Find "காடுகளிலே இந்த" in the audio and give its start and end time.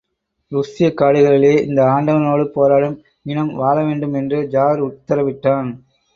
1.01-1.81